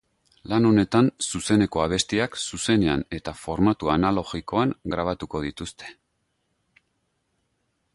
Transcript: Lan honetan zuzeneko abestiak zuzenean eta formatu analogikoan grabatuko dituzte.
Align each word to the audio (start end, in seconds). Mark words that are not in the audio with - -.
Lan 0.51 0.67
honetan 0.69 1.09
zuzeneko 1.25 1.83
abestiak 1.83 2.39
zuzenean 2.45 3.05
eta 3.19 3.35
formatu 3.43 3.93
analogikoan 3.99 4.75
grabatuko 4.95 5.47
dituzte. 5.49 5.97